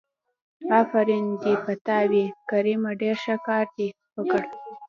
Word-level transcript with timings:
آفرين 0.79 1.25
دې 1.41 1.53
په 1.63 1.73
تا 1.85 1.99
وي 2.09 2.25
کريمه 2.49 2.91
ډېر 3.01 3.15
ښه 3.23 3.35
کار 3.47 3.65
دې 3.77 3.87
وکړ. 4.17 4.41